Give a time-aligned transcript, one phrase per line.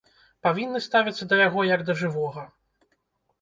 [0.45, 2.47] Павінны ставіцца да яго, як да жывога.